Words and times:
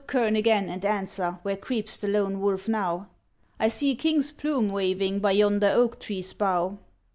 Look, 0.01 0.07
kern, 0.07 0.35
again, 0.35 0.67
and 0.67 0.83
answer, 0.83 1.37
where 1.43 1.55
creeps 1.55 1.95
the 1.97 2.07
lone 2.07 2.39
wolf 2.41 2.67
now? 2.67 3.09
''I 3.59 3.67
see 3.67 3.91
a 3.91 3.95
king's 3.95 4.31
plume 4.31 4.69
waving 4.69 5.19
by 5.19 5.33
yonder 5.33 5.69
oak 5.71 5.99
tree's 5.99 6.33
bough.' 6.33 6.79